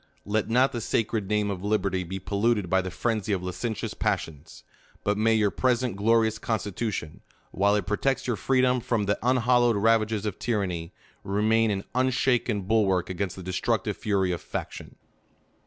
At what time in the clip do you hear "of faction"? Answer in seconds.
14.31-14.95